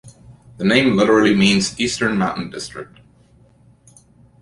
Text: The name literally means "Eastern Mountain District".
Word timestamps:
The 0.57 0.65
name 0.65 0.95
literally 0.95 1.35
means 1.35 1.79
"Eastern 1.79 2.17
Mountain 2.17 2.49
District". 2.49 3.01